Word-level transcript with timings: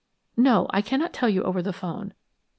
No, 0.35 0.65
I 0.71 0.81
cannot 0.81 1.13
tell 1.13 1.29
you 1.29 1.43
over 1.43 1.61
the 1.61 1.73
'phone. 1.73 2.15